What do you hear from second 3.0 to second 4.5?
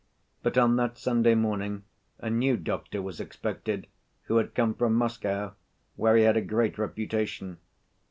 was expected, who